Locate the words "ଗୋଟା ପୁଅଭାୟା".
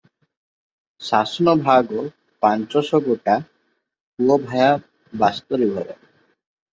3.09-4.71